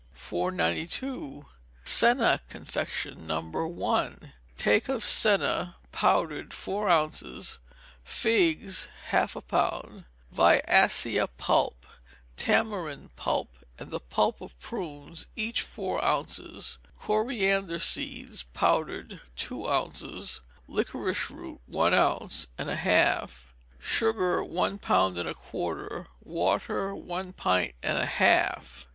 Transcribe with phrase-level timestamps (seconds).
[0.13, 1.45] 492.
[1.83, 3.27] Senna Confection.
[3.27, 3.41] No.
[3.43, 4.33] 1.
[4.57, 7.59] Take of senna, powdered, four ounces;
[8.03, 11.85] figs, half a pound, viassia pulp,
[12.35, 20.41] tamarind pulp, and the pulp of prunes, each four ounces; coriander seeds, powdered, two ounces;
[20.67, 27.33] liquorice root, one ounce and a half; sugar, one pound and a quarter; water, one
[27.33, 28.87] pint and a half.